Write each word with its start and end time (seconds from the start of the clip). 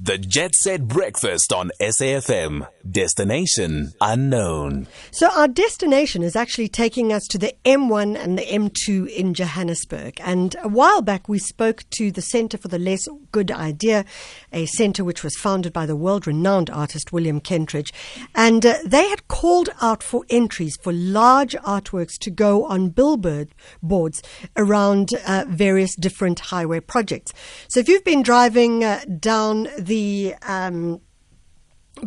The 0.00 0.16
Jet 0.16 0.54
Set 0.54 0.86
Breakfast 0.86 1.52
on 1.52 1.72
SAFM. 1.80 2.68
Destination 2.88 3.92
unknown. 4.00 4.86
So 5.10 5.28
our 5.28 5.48
destination 5.48 6.22
is 6.22 6.36
actually 6.36 6.68
taking 6.68 7.12
us 7.12 7.26
to 7.26 7.36
the 7.36 7.52
M1 7.64 8.16
and 8.16 8.38
the 8.38 8.44
M2 8.44 9.08
in 9.08 9.34
Johannesburg. 9.34 10.20
And 10.20 10.54
a 10.62 10.68
while 10.68 11.02
back 11.02 11.28
we 11.28 11.40
spoke 11.40 11.82
to 11.96 12.12
the 12.12 12.22
Center 12.22 12.56
for 12.56 12.68
the 12.68 12.78
Less 12.78 13.08
Good 13.32 13.50
Idea, 13.50 14.04
a 14.52 14.66
center 14.66 15.02
which 15.02 15.24
was 15.24 15.34
founded 15.34 15.72
by 15.72 15.84
the 15.84 15.96
world-renowned 15.96 16.70
artist 16.70 17.12
William 17.12 17.40
Kentridge. 17.40 17.92
And 18.36 18.64
uh, 18.64 18.76
they 18.86 19.08
had 19.08 19.26
called 19.26 19.68
out 19.82 20.04
for 20.04 20.24
entries 20.30 20.76
for 20.80 20.92
large 20.92 21.56
artworks 21.56 22.16
to 22.20 22.30
go 22.30 22.64
on 22.66 22.90
billboard 22.90 23.52
boards 23.82 24.22
around 24.56 25.10
uh, 25.26 25.44
various 25.48 25.96
different 25.96 26.38
highway 26.38 26.78
projects. 26.78 27.32
So 27.66 27.80
if 27.80 27.88
you've 27.88 28.04
been 28.04 28.22
driving 28.22 28.84
uh, 28.84 29.00
down 29.18 29.66
the 29.88 30.34
um, 30.46 31.00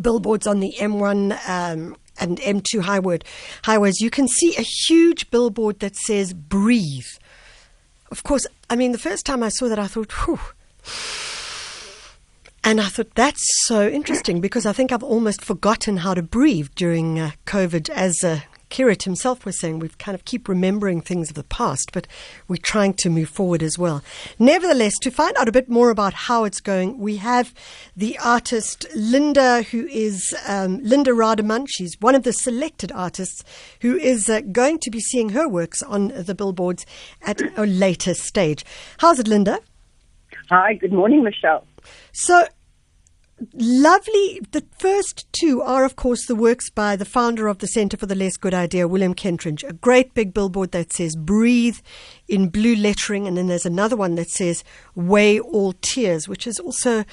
billboards 0.00 0.46
on 0.46 0.60
the 0.60 0.74
M1 0.78 1.32
um, 1.48 1.96
and 2.18 2.38
M2 2.38 2.80
highway, 2.80 3.18
highways, 3.64 4.00
you 4.00 4.10
can 4.10 4.28
see 4.28 4.56
a 4.56 4.62
huge 4.62 5.30
billboard 5.30 5.80
that 5.80 5.96
says 5.96 6.32
breathe. 6.32 7.06
Of 8.10 8.22
course, 8.22 8.46
I 8.70 8.76
mean, 8.76 8.92
the 8.92 8.98
first 8.98 9.26
time 9.26 9.42
I 9.42 9.48
saw 9.48 9.68
that, 9.68 9.78
I 9.78 9.86
thought, 9.86 10.12
whew. 10.24 10.40
And 12.64 12.80
I 12.80 12.84
thought 12.84 13.14
that's 13.14 13.42
so 13.66 13.88
interesting 13.88 14.40
because 14.40 14.66
I 14.66 14.72
think 14.72 14.92
I've 14.92 15.02
almost 15.02 15.44
forgotten 15.44 15.98
how 15.98 16.14
to 16.14 16.22
breathe 16.22 16.68
during 16.76 17.18
uh, 17.18 17.32
COVID 17.44 17.90
as 17.90 18.22
a 18.22 18.44
Kirit 18.72 19.02
himself 19.02 19.44
was 19.44 19.60
saying, 19.60 19.80
we 19.80 19.90
kind 19.90 20.14
of 20.14 20.24
keep 20.24 20.48
remembering 20.48 21.02
things 21.02 21.28
of 21.28 21.36
the 21.36 21.44
past, 21.44 21.90
but 21.92 22.08
we're 22.48 22.56
trying 22.56 22.94
to 22.94 23.10
move 23.10 23.28
forward 23.28 23.62
as 23.62 23.78
well. 23.78 24.02
Nevertheless, 24.38 24.98
to 25.00 25.10
find 25.10 25.36
out 25.36 25.46
a 25.46 25.52
bit 25.52 25.68
more 25.68 25.90
about 25.90 26.14
how 26.14 26.44
it's 26.44 26.60
going, 26.60 26.98
we 26.98 27.18
have 27.18 27.52
the 27.94 28.18
artist 28.18 28.86
Linda, 28.96 29.62
who 29.62 29.86
is 29.88 30.34
um, 30.48 30.82
Linda 30.82 31.10
Rademan. 31.10 31.66
She's 31.68 31.98
one 32.00 32.14
of 32.14 32.22
the 32.22 32.32
selected 32.32 32.90
artists 32.92 33.44
who 33.82 33.98
is 33.98 34.30
uh, 34.30 34.40
going 34.40 34.78
to 34.78 34.90
be 34.90 35.00
seeing 35.00 35.28
her 35.28 35.46
works 35.46 35.82
on 35.82 36.08
the 36.08 36.34
billboards 36.34 36.86
at 37.20 37.42
a 37.58 37.66
later 37.66 38.14
stage. 38.14 38.64
How's 38.98 39.18
it, 39.18 39.28
Linda? 39.28 39.58
Hi, 40.48 40.74
good 40.74 40.94
morning, 40.94 41.22
Michelle. 41.22 41.66
So, 42.12 42.46
lovely. 43.54 44.40
The 44.50 44.64
first 44.78 45.30
two 45.32 45.62
are, 45.62 45.84
of 45.84 45.96
course, 45.96 46.26
the 46.26 46.34
works 46.34 46.70
by 46.70 46.96
the 46.96 47.04
founder 47.04 47.48
of 47.48 47.58
the 47.58 47.66
Centre 47.66 47.96
for 47.96 48.06
the 48.06 48.14
Less 48.14 48.36
Good 48.36 48.54
Idea, 48.54 48.88
William 48.88 49.14
Kentridge. 49.14 49.68
A 49.68 49.72
great 49.72 50.14
big 50.14 50.32
billboard 50.34 50.72
that 50.72 50.92
says 50.92 51.16
breathe 51.16 51.78
in 52.28 52.48
blue 52.48 52.76
lettering. 52.76 53.26
And 53.26 53.36
then 53.36 53.48
there's 53.48 53.66
another 53.66 53.96
one 53.96 54.14
that 54.16 54.30
says 54.30 54.64
weigh 54.94 55.40
all 55.40 55.74
tears, 55.80 56.28
which 56.28 56.46
is 56.46 56.58
also 56.58 57.04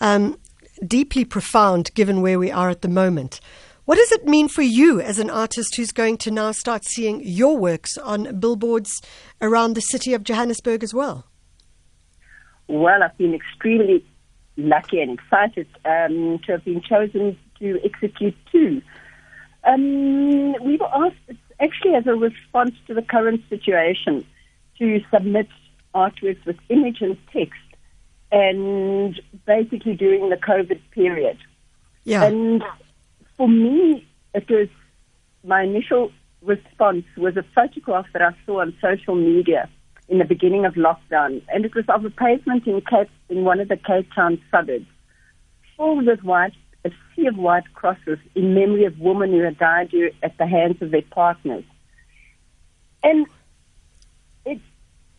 um, 0.00 0.38
deeply 0.86 1.24
profound 1.24 1.92
given 1.94 2.22
where 2.22 2.38
we 2.38 2.50
are 2.50 2.70
at 2.70 2.82
the 2.82 2.88
moment. 2.88 3.40
What 3.84 3.96
does 3.96 4.12
it 4.12 4.26
mean 4.26 4.48
for 4.48 4.60
you 4.60 5.00
as 5.00 5.18
an 5.18 5.30
artist 5.30 5.76
who's 5.76 5.92
going 5.92 6.18
to 6.18 6.30
now 6.30 6.52
start 6.52 6.84
seeing 6.84 7.22
your 7.24 7.56
works 7.56 7.96
on 7.96 8.38
billboards 8.38 9.00
around 9.40 9.74
the 9.74 9.80
city 9.80 10.12
of 10.12 10.24
Johannesburg 10.24 10.82
as 10.82 10.92
well? 10.92 11.24
Well, 12.66 13.02
I've 13.02 13.16
been 13.16 13.32
extremely 13.32 14.04
lucky 14.58 15.00
and 15.00 15.18
excited 15.18 15.66
um, 15.84 16.40
to 16.44 16.52
have 16.52 16.64
been 16.64 16.82
chosen 16.82 17.38
to 17.60 17.80
execute 17.84 18.36
two. 18.52 18.82
Um, 19.64 20.52
we 20.64 20.76
were 20.76 20.92
asked, 20.92 21.38
actually 21.60 21.94
as 21.94 22.06
a 22.06 22.14
response 22.14 22.74
to 22.88 22.94
the 22.94 23.02
current 23.02 23.42
situation, 23.48 24.26
to 24.78 25.00
submit 25.12 25.48
artworks 25.94 26.44
with 26.44 26.56
image 26.68 27.00
and 27.00 27.16
text, 27.32 27.60
and 28.30 29.18
basically 29.46 29.94
during 29.94 30.28
the 30.28 30.36
COVID 30.36 30.80
period. 30.90 31.38
Yeah. 32.04 32.24
And 32.24 32.62
for 33.36 33.48
me, 33.48 34.06
it 34.34 34.48
was 34.50 34.68
my 35.44 35.62
initial 35.62 36.12
response 36.42 37.04
was 37.16 37.36
a 37.36 37.44
photograph 37.54 38.06
that 38.12 38.22
I 38.22 38.34
saw 38.46 38.60
on 38.60 38.76
social 38.80 39.14
media 39.14 39.68
in 40.08 40.18
the 40.18 40.24
beginning 40.24 40.64
of 40.64 40.74
lockdown, 40.74 41.42
and 41.48 41.64
it 41.64 41.74
was 41.74 41.84
of 41.88 42.04
a 42.04 42.10
pavement 42.10 42.66
in 42.66 42.80
Cape, 42.80 43.10
in 43.28 43.44
one 43.44 43.60
of 43.60 43.68
the 43.68 43.76
Cape 43.76 44.08
Town 44.14 44.40
suburbs, 44.50 44.86
filled 45.76 46.06
with 46.06 46.22
white, 46.22 46.54
a 46.84 46.90
sea 47.14 47.26
of 47.26 47.36
white 47.36 47.72
crosses 47.74 48.18
in 48.34 48.54
memory 48.54 48.84
of 48.84 48.98
women 48.98 49.32
who 49.32 49.40
had 49.40 49.58
died 49.58 49.92
at 50.22 50.38
the 50.38 50.46
hands 50.46 50.80
of 50.80 50.90
their 50.90 51.02
partners. 51.02 51.64
And 53.02 53.26
it, 54.46 54.60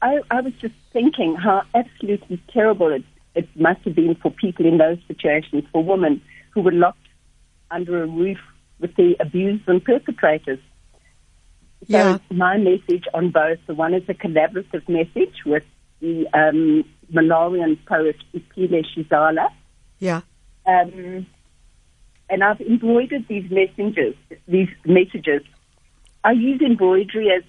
I, 0.00 0.20
I 0.30 0.40
was 0.40 0.54
just 0.54 0.74
thinking 0.92 1.36
how 1.36 1.62
absolutely 1.74 2.40
terrible 2.52 2.90
it, 2.90 3.04
it 3.34 3.48
must 3.56 3.82
have 3.82 3.94
been 3.94 4.14
for 4.14 4.30
people 4.30 4.66
in 4.66 4.78
those 4.78 4.98
situations, 5.06 5.64
for 5.70 5.84
women 5.84 6.22
who 6.50 6.62
were 6.62 6.72
locked 6.72 6.98
under 7.70 8.02
a 8.02 8.06
roof 8.06 8.38
with 8.80 8.94
the 8.96 9.16
abusers 9.20 9.60
and 9.66 9.84
perpetrators. 9.84 10.60
So 11.86 11.96
Yeah. 11.96 12.18
my 12.30 12.56
message 12.56 13.04
on 13.14 13.30
both, 13.30 13.58
the 13.66 13.74
one 13.74 13.94
is 13.94 14.02
a 14.08 14.14
collaborative 14.14 14.88
message 14.88 15.44
with 15.46 15.62
the 16.00 16.26
um, 16.34 16.84
Malawian 17.12 17.78
poet 17.86 18.16
Upile 18.34 18.84
Chisala. 18.94 19.48
Yeah. 19.98 20.22
Um, 20.66 21.26
and 22.30 22.44
I've 22.44 22.60
embroidered 22.60 23.26
these 23.28 23.50
messages, 23.50 24.14
these 24.46 24.68
messages. 24.84 25.42
I 26.24 26.32
use 26.32 26.60
embroidery 26.60 27.30
as 27.30 27.42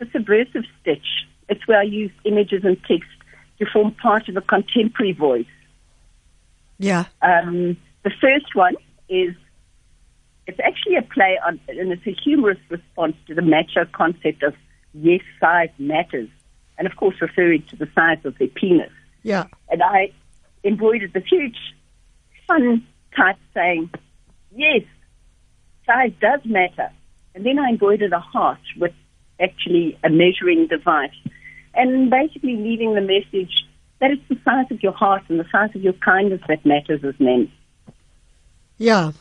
a 0.00 0.10
subversive 0.10 0.64
stitch. 0.80 1.26
It's 1.48 1.66
where 1.66 1.78
I 1.78 1.84
use 1.84 2.10
images 2.24 2.64
and 2.64 2.76
text 2.84 3.08
to 3.58 3.66
form 3.72 3.92
part 3.92 4.28
of 4.28 4.36
a 4.36 4.40
contemporary 4.42 5.12
voice. 5.12 5.46
Yeah. 6.78 7.06
Um, 7.22 7.76
the 8.02 8.10
first 8.20 8.54
one 8.54 8.74
is 9.08 9.34
it's 10.48 10.58
actually 10.64 10.96
a 10.96 11.02
play 11.02 11.38
on, 11.46 11.60
and 11.68 11.92
it's 11.92 12.06
a 12.06 12.16
humorous 12.24 12.58
response 12.70 13.14
to 13.26 13.34
the 13.34 13.42
macho 13.42 13.84
concept 13.92 14.42
of 14.42 14.54
yes, 14.94 15.20
size 15.38 15.68
matters, 15.78 16.28
and 16.78 16.86
of 16.86 16.96
course 16.96 17.16
referring 17.20 17.62
to 17.64 17.76
the 17.76 17.86
size 17.94 18.18
of 18.24 18.36
their 18.38 18.48
penis. 18.48 18.90
Yeah. 19.22 19.44
And 19.68 19.82
I 19.82 20.10
embroidered 20.64 21.12
the 21.12 21.20
huge, 21.20 21.58
fun 22.46 22.86
type 23.14 23.36
saying, 23.52 23.90
yes, 24.56 24.82
size 25.86 26.12
does 26.20 26.40
matter. 26.44 26.90
And 27.34 27.44
then 27.44 27.58
I 27.58 27.68
embroidered 27.68 28.12
a 28.12 28.20
heart 28.20 28.58
with 28.78 28.92
actually 29.38 29.98
a 30.02 30.08
measuring 30.08 30.66
device, 30.66 31.10
and 31.74 32.10
basically 32.10 32.56
leaving 32.56 32.94
the 32.94 33.02
message 33.02 33.66
that 34.00 34.10
it's 34.12 34.26
the 34.30 34.38
size 34.44 34.66
of 34.70 34.82
your 34.82 34.92
heart 34.92 35.24
and 35.28 35.38
the 35.38 35.46
size 35.52 35.70
of 35.74 35.82
your 35.82 35.92
kindness 35.92 36.40
that 36.48 36.64
matters 36.64 37.04
as 37.04 37.14
men. 37.20 37.52
Yeah. 38.78 39.12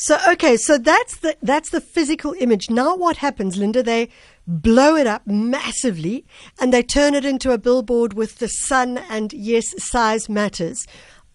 So 0.00 0.16
okay, 0.28 0.56
so 0.56 0.78
that's 0.78 1.18
the 1.18 1.36
that's 1.42 1.70
the 1.70 1.80
physical 1.80 2.34
image. 2.38 2.70
Now 2.70 2.94
what 2.94 3.16
happens, 3.16 3.56
Linda? 3.56 3.82
They 3.82 4.08
blow 4.46 4.94
it 4.94 5.08
up 5.08 5.26
massively 5.26 6.24
and 6.60 6.72
they 6.72 6.82
turn 6.82 7.14
it 7.14 7.24
into 7.24 7.50
a 7.50 7.58
billboard 7.58 8.14
with 8.14 8.38
the 8.38 8.48
sun 8.48 8.98
and 9.10 9.32
yes, 9.32 9.74
size 9.82 10.28
matters. 10.28 10.86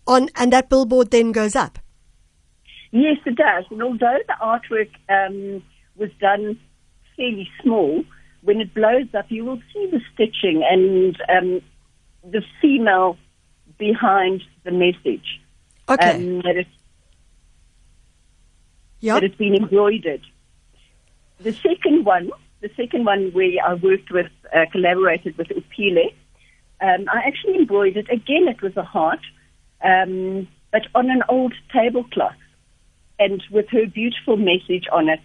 On 0.08 0.30
and 0.36 0.54
that 0.54 0.70
billboard 0.70 1.12
then 1.12 1.34
goes 1.34 1.56
up. 1.58 1.78
Yes, 2.92 3.18
it 3.26 3.36
does. 3.36 3.66
And 3.70 3.84
although 3.84 4.20
the 4.28 4.36
artwork 4.42 4.92
um, 5.10 5.62
was 5.98 6.12
done 6.22 6.58
fairly 7.18 7.50
small, 7.62 8.04
when 8.44 8.62
it 8.62 8.74
blows 8.74 9.08
up, 9.14 9.26
you 9.30 9.44
will 9.44 9.60
see 9.74 9.90
the 9.92 10.00
stitching 10.14 10.64
and 10.70 11.18
um, 11.28 11.62
the 12.24 12.42
female 12.62 13.18
behind 13.78 14.42
the 14.64 14.72
message. 14.72 15.42
Okay. 15.90 16.16
Um, 16.16 16.42
that, 16.42 16.56
it, 16.56 16.68
yeah. 19.04 19.16
that 19.16 19.24
it's 19.24 19.36
been 19.36 19.54
embroidered. 19.54 20.22
The 21.40 21.52
second 21.52 22.06
one, 22.06 22.32
the 22.62 22.70
second 22.78 23.04
one 23.06 23.32
where 23.34 23.52
I 23.66 23.74
worked 23.74 24.10
with, 24.12 24.32
uh, 24.56 24.66
collaborated 24.72 25.38
with 25.38 25.48
Upile, 25.50 26.14
um, 26.80 27.06
I 27.12 27.28
actually 27.28 27.56
embroidered, 27.56 28.10
again, 28.10 28.48
it 28.48 28.62
was 28.62 28.78
a 28.78 28.84
heart, 28.84 29.20
um, 29.84 30.48
but 30.72 30.84
on 30.96 31.10
an 31.10 31.22
old 31.28 31.54
tablecloth. 31.72 32.34
And 33.20 33.44
with 33.52 33.68
her 33.72 33.86
beautiful 33.86 34.38
message 34.38 34.86
on 34.92 35.10
it, 35.10 35.20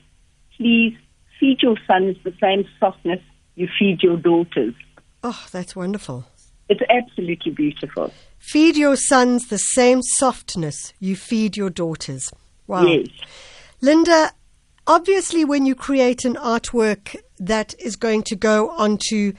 please 0.57 0.97
feed 1.39 1.59
your 1.63 1.77
sons 1.87 2.17
the 2.25 2.35
same 2.41 2.65
softness 2.81 3.21
you 3.55 3.69
feed 3.79 4.03
your 4.03 4.17
daughters. 4.17 4.75
Oh, 5.23 5.47
that's 5.53 5.77
wonderful. 5.77 6.27
It's 6.69 6.83
absolutely 6.91 7.53
beautiful. 7.53 8.13
Feed 8.41 8.77
your 8.77 8.97
sons 8.97 9.47
the 9.49 9.59
same 9.59 10.03
softness 10.03 10.93
you 10.99 11.15
feed 11.15 11.57
your 11.57 11.71
daughters. 11.71 12.33
Wow. 12.67 12.87
Yes. 12.87 13.09
Linda, 13.81 14.33
obviously, 14.89 15.45
when 15.45 15.65
you 15.65 15.77
create 15.77 16.25
an 16.25 16.35
artwork 16.35 17.15
that 17.39 17.75
is 17.79 17.95
going 17.95 18.25
to 18.25 18.35
go 18.35 18.71
onto 18.71 19.33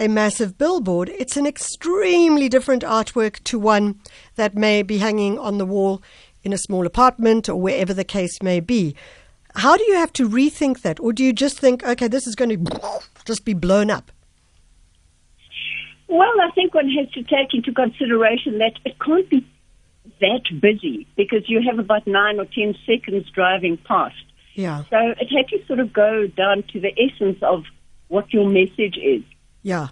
a 0.00 0.08
massive 0.08 0.58
billboard, 0.58 1.08
it's 1.10 1.36
an 1.36 1.46
extremely 1.46 2.48
different 2.48 2.82
artwork 2.82 3.42
to 3.44 3.56
one 3.56 4.00
that 4.34 4.56
may 4.56 4.82
be 4.82 4.98
hanging 4.98 5.38
on 5.38 5.58
the 5.58 5.66
wall 5.66 6.02
in 6.42 6.52
a 6.52 6.58
small 6.58 6.86
apartment 6.86 7.48
or 7.48 7.54
wherever 7.54 7.94
the 7.94 8.02
case 8.02 8.42
may 8.42 8.58
be. 8.58 8.96
How 9.54 9.76
do 9.76 9.84
you 9.84 9.94
have 9.94 10.12
to 10.14 10.28
rethink 10.28 10.82
that? 10.82 10.98
Or 10.98 11.12
do 11.12 11.22
you 11.22 11.32
just 11.32 11.60
think, 11.60 11.84
okay, 11.84 12.08
this 12.08 12.26
is 12.26 12.34
going 12.34 12.64
to 12.64 13.00
just 13.24 13.44
be 13.44 13.54
blown 13.54 13.90
up? 13.90 14.10
Well, 16.08 16.40
I 16.42 16.50
think 16.54 16.74
one 16.74 16.90
has 16.90 17.08
to 17.12 17.22
take 17.22 17.54
into 17.54 17.72
consideration 17.72 18.58
that 18.58 18.72
it 18.84 18.98
can't 18.98 19.28
be 19.30 19.46
that 20.20 20.60
busy 20.60 21.06
because 21.16 21.48
you 21.48 21.62
have 21.68 21.78
about 21.78 22.06
nine 22.06 22.38
or 22.38 22.46
ten 22.46 22.74
seconds 22.86 23.28
driving 23.30 23.76
past. 23.76 24.14
Yeah. 24.54 24.84
So 24.90 24.96
it 25.20 25.28
had 25.28 25.48
to 25.48 25.66
sort 25.66 25.80
of 25.80 25.92
go 25.92 26.26
down 26.26 26.62
to 26.72 26.80
the 26.80 26.92
essence 26.98 27.38
of 27.42 27.64
what 28.08 28.32
your 28.32 28.48
message 28.48 28.96
is. 29.02 29.22
Yeah. 29.62 29.88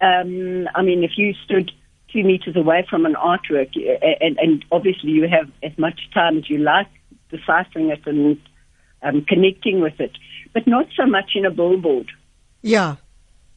Um, 0.00 0.68
I 0.74 0.82
mean, 0.82 1.04
if 1.04 1.12
you 1.16 1.34
stood 1.44 1.70
two 2.12 2.22
meters 2.22 2.56
away 2.56 2.86
from 2.88 3.04
an 3.06 3.14
artwork, 3.14 3.74
and, 4.20 4.38
and 4.38 4.64
obviously 4.70 5.10
you 5.10 5.28
have 5.28 5.50
as 5.62 5.76
much 5.78 6.00
time 6.14 6.38
as 6.38 6.48
you 6.48 6.58
like 6.58 6.88
deciphering 7.30 7.90
it 7.90 8.06
and 8.06 8.38
um, 9.02 9.24
connecting 9.28 9.80
with 9.80 9.98
it, 10.00 10.12
but 10.52 10.66
not 10.66 10.86
so 10.96 11.06
much 11.06 11.32
in 11.34 11.44
a 11.44 11.50
billboard. 11.50 12.10
Yeah. 12.62 12.96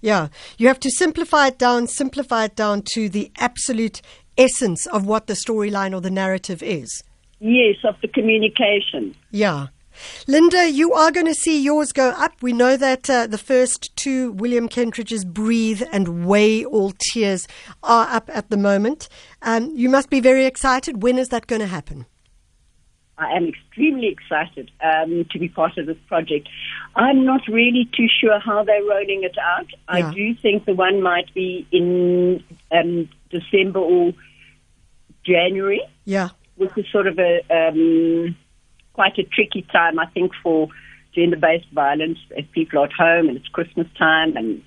Yeah. 0.01 0.29
You 0.57 0.67
have 0.67 0.79
to 0.81 0.89
simplify 0.89 1.47
it 1.47 1.57
down, 1.57 1.87
simplify 1.87 2.45
it 2.45 2.55
down 2.55 2.83
to 2.93 3.09
the 3.09 3.31
absolute 3.37 4.01
essence 4.39 4.87
of 4.87 5.05
what 5.05 5.27
the 5.27 5.33
storyline 5.33 5.93
or 5.93 6.01
the 6.01 6.09
narrative 6.09 6.63
is. 6.63 7.03
Yes, 7.39 7.75
of 7.83 7.95
the 8.01 8.07
communication. 8.07 9.15
Yeah. 9.31 9.67
Linda, 10.27 10.69
you 10.69 10.93
are 10.93 11.11
going 11.11 11.25
to 11.25 11.33
see 11.33 11.61
yours 11.61 11.91
go 11.91 12.09
up. 12.11 12.41
We 12.41 12.53
know 12.53 12.77
that 12.77 13.09
uh, 13.09 13.27
the 13.27 13.37
first 13.37 13.95
two 13.95 14.31
William 14.31 14.69
Kentridge's 14.69 15.25
Breathe 15.25 15.83
and 15.91 16.25
Weigh 16.25 16.63
All 16.63 16.93
Tears 17.11 17.47
are 17.83 18.07
up 18.07 18.29
at 18.33 18.49
the 18.49 18.57
moment. 18.57 19.09
Um, 19.41 19.71
you 19.75 19.89
must 19.89 20.09
be 20.09 20.21
very 20.21 20.45
excited. 20.45 21.03
When 21.03 21.17
is 21.17 21.29
that 21.29 21.47
going 21.47 21.61
to 21.61 21.67
happen? 21.67 22.05
I 23.17 23.35
am 23.35 23.47
extremely 23.47 24.07
excited 24.07 24.71
um, 24.81 25.25
to 25.31 25.39
be 25.39 25.49
part 25.49 25.77
of 25.77 25.85
this 25.85 25.97
project. 26.07 26.47
I'm 26.95 27.25
not 27.25 27.41
really 27.49 27.89
too 27.93 28.07
sure 28.07 28.39
how 28.39 28.63
they're 28.63 28.83
rolling 28.83 29.23
it 29.23 29.37
out. 29.37 29.67
Yeah. 29.93 30.07
I 30.07 30.13
do 30.13 30.33
think 30.35 30.65
the 30.65 30.73
one 30.73 31.01
might 31.01 31.33
be 31.33 31.67
in 31.71 32.41
um, 32.71 33.09
December 33.29 33.79
or 33.79 34.13
January, 35.33 35.81
Yeah. 36.05 36.29
which 36.55 36.75
is 36.77 36.85
sort 36.91 37.07
of 37.07 37.17
a 37.19 37.33
um, 37.59 38.35
quite 38.93 39.17
a 39.17 39.23
tricky 39.23 39.63
time, 39.71 39.99
I 39.99 40.07
think, 40.15 40.31
for 40.43 40.67
gender-based 41.15 41.71
violence. 41.71 42.19
If 42.31 42.51
people 42.51 42.79
are 42.79 42.85
at 42.85 42.93
home 42.93 43.27
and 43.29 43.37
it's 43.37 43.47
Christmas 43.57 43.87
time 43.97 44.35
and 44.37 44.63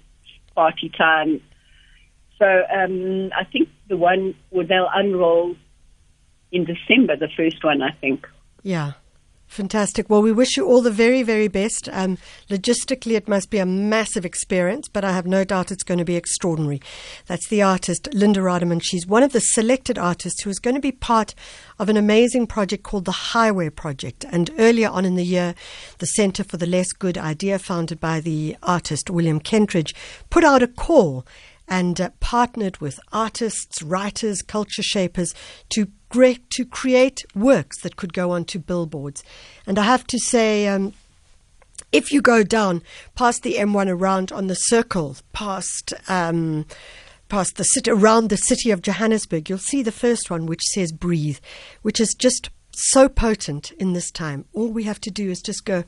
party 0.54 0.88
time, 1.06 1.40
so 2.38 2.46
um, 2.46 3.30
I 3.40 3.44
think 3.52 3.68
the 3.88 3.96
one 3.96 4.34
where 4.50 4.66
they'll 4.66 4.90
unroll 4.92 5.54
in 6.50 6.64
December, 6.64 7.16
the 7.16 7.28
first 7.36 7.62
one, 7.64 7.82
I 7.82 7.92
think. 8.00 8.26
Yeah. 8.62 8.92
Fantastic. 9.52 10.08
Well, 10.08 10.22
we 10.22 10.32
wish 10.32 10.56
you 10.56 10.64
all 10.64 10.80
the 10.80 10.90
very, 10.90 11.22
very 11.22 11.46
best. 11.46 11.86
Um, 11.92 12.16
logistically, 12.48 13.16
it 13.16 13.28
must 13.28 13.50
be 13.50 13.58
a 13.58 13.66
massive 13.66 14.24
experience, 14.24 14.88
but 14.88 15.04
I 15.04 15.12
have 15.12 15.26
no 15.26 15.44
doubt 15.44 15.70
it's 15.70 15.82
going 15.82 15.98
to 15.98 16.06
be 16.06 16.16
extraordinary. 16.16 16.80
That's 17.26 17.48
the 17.48 17.60
artist, 17.60 18.08
Linda 18.14 18.40
Rademan. 18.40 18.80
She's 18.82 19.06
one 19.06 19.22
of 19.22 19.32
the 19.32 19.40
selected 19.40 19.98
artists 19.98 20.40
who 20.40 20.48
is 20.48 20.58
going 20.58 20.76
to 20.76 20.80
be 20.80 20.90
part 20.90 21.34
of 21.78 21.90
an 21.90 21.98
amazing 21.98 22.46
project 22.46 22.82
called 22.82 23.04
the 23.04 23.12
Highway 23.12 23.68
Project. 23.68 24.24
And 24.30 24.50
earlier 24.58 24.88
on 24.88 25.04
in 25.04 25.16
the 25.16 25.22
year, 25.22 25.54
the 25.98 26.06
Center 26.06 26.44
for 26.44 26.56
the 26.56 26.64
Less 26.64 26.94
Good 26.94 27.18
Idea, 27.18 27.58
founded 27.58 28.00
by 28.00 28.20
the 28.20 28.56
artist 28.62 29.10
William 29.10 29.38
Kentridge, 29.38 29.94
put 30.30 30.44
out 30.44 30.62
a 30.62 30.66
call 30.66 31.26
and 31.72 32.02
uh, 32.02 32.10
partnered 32.20 32.76
with 32.82 33.00
artists, 33.14 33.82
writers, 33.82 34.42
culture 34.42 34.82
shapers 34.82 35.34
to 35.70 35.88
to 36.50 36.66
create 36.66 37.24
works 37.34 37.80
that 37.80 37.96
could 37.96 38.12
go 38.12 38.32
onto 38.32 38.58
billboards. 38.58 39.24
And 39.66 39.78
I 39.78 39.84
have 39.84 40.06
to 40.08 40.18
say, 40.18 40.68
um, 40.68 40.92
if 41.90 42.12
you 42.12 42.20
go 42.20 42.42
down 42.42 42.82
past 43.14 43.42
the 43.42 43.54
M1 43.54 43.88
around 43.88 44.30
on 44.30 44.48
the 44.48 44.54
circle, 44.54 45.16
past 45.32 45.94
um, 46.08 46.66
past 47.30 47.56
the 47.56 47.64
city 47.64 47.90
around 47.90 48.28
the 48.28 48.36
city 48.36 48.70
of 48.70 48.82
Johannesburg, 48.82 49.48
you'll 49.48 49.56
see 49.56 49.82
the 49.82 49.90
first 49.90 50.30
one 50.30 50.44
which 50.44 50.62
says 50.74 50.92
"breathe," 50.92 51.38
which 51.80 51.98
is 51.98 52.14
just 52.18 52.50
so 52.72 53.08
potent 53.08 53.72
in 53.78 53.94
this 53.94 54.10
time. 54.10 54.44
All 54.52 54.68
we 54.68 54.84
have 54.84 55.00
to 55.00 55.10
do 55.10 55.30
is 55.30 55.40
just 55.40 55.64
go 55.64 55.84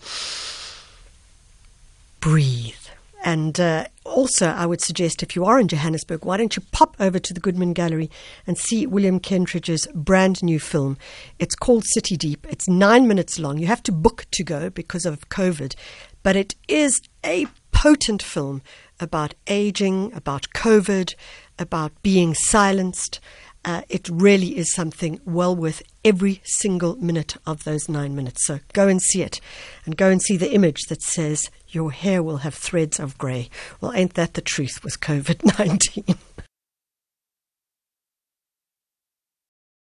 breathe. 2.21 2.84
And 3.25 3.59
uh, 3.59 3.87
also, 4.05 4.49
I 4.49 4.67
would 4.67 4.83
suggest 4.83 5.23
if 5.23 5.35
you 5.35 5.47
are 5.47 5.59
in 5.59 5.67
Johannesburg, 5.67 6.27
why 6.27 6.37
don't 6.37 6.55
you 6.55 6.63
pop 6.73 6.95
over 7.01 7.19
to 7.19 7.33
the 7.33 7.41
Goodman 7.41 7.73
Gallery 7.73 8.11
and 8.47 8.59
see 8.59 8.87
William 8.87 9.19
Kentridge's 9.19 9.89
brand 9.95 10.43
new 10.43 10.61
film? 10.61 10.99
It's 11.39 11.55
called 11.55 11.85
City 11.87 12.19
Deep. 12.19 12.47
It's 12.51 12.69
nine 12.69 13.09
minutes 13.09 13.39
long. 13.39 13.57
You 13.57 13.67
have 13.67 13.83
to 13.85 13.93
book 13.93 14.27
to 14.33 14.45
go 14.45 14.69
because 14.69 15.07
of 15.07 15.31
COVID, 15.31 15.75
but 16.23 16.37
it 16.37 16.55
is 16.69 17.01
a 17.25 17.47
potent 17.73 18.23
film 18.23 18.61
about 19.01 19.35
aging, 19.47 20.13
about 20.13 20.49
COVID, 20.55 21.15
about 21.59 21.93
being 22.03 22.35
silenced. 22.35 23.21
Uh, 23.65 23.83
it 23.89 24.09
really 24.09 24.59
is 24.59 24.73
something 24.75 25.21
well 25.25 25.57
worth 25.57 25.83
every 26.05 26.41
single 26.45 26.97
minute 26.97 27.37
of 27.47 27.65
those 27.65 27.89
nine 27.89 28.15
minutes. 28.15 28.47
So 28.47 28.61
go 28.73 28.89
and 28.89 29.01
see 29.01 29.23
it 29.23 29.41
and 29.87 29.97
go 29.97 30.11
and 30.11 30.21
see 30.21 30.37
the 30.37 30.53
image 30.53 30.83
that 30.89 31.03
says, 31.03 31.51
Your 31.69 31.91
hair 31.91 32.23
will 32.23 32.39
have 32.39 32.55
threads 32.55 33.01
of 33.01 33.17
grey. 33.17 33.49
Well, 33.81 33.93
ain't 33.95 34.15
that 34.15 34.35
the 34.35 34.43
truth 34.43 34.85
with 34.85 35.01
COVID 35.01 35.59
19? 35.59 36.05